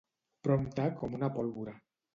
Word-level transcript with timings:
Prompte 0.47 0.87
com 1.03 1.17
una 1.21 1.33
pólvora. 1.39 1.81